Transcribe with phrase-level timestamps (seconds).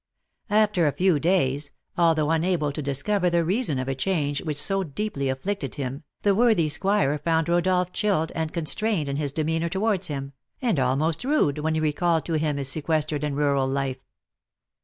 [0.49, 4.83] After a few days, although unable to discover the reason of a change which so
[4.83, 10.07] deeply afflicted him, the worthy squire found Rodolph chilled and constrained in his demeanour towards
[10.07, 14.03] him, and almost rude when he recalled to him his sequestered and rural life.